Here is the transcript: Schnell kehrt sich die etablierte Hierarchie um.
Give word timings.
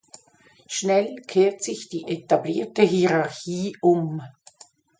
Schnell 0.65 1.17
kehrt 1.27 1.61
sich 1.61 1.87
die 1.87 2.05
etablierte 2.07 2.81
Hierarchie 2.81 3.77
um. 3.81 4.19